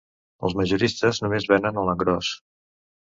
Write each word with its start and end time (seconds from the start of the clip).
Els 0.47 0.53
majoristes 0.61 1.19
només 1.25 1.45
venen 1.51 1.77
a 1.77 1.83
l'engròs. 1.91 2.31